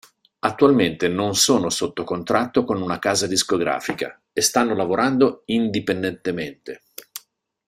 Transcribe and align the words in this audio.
Attualmente 0.39 1.07
non 1.09 1.35
sono 1.35 1.69
sotto 1.69 2.03
contratto 2.03 2.63
con 2.63 2.81
una 2.81 2.97
casa 2.97 3.27
discografica 3.27 4.19
e 4.33 4.41
stanno 4.41 4.73
lavorando 4.73 5.43
indipendentemente. 5.45 6.81